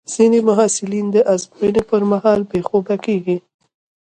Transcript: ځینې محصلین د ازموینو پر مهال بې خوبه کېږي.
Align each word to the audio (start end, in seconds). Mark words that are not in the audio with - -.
ځینې 0.13 0.39
محصلین 0.47 1.05
د 1.11 1.17
ازموینو 1.33 1.81
پر 1.89 2.01
مهال 2.11 2.39
بې 2.49 2.59
خوبه 2.67 2.95
کېږي. 3.05 3.37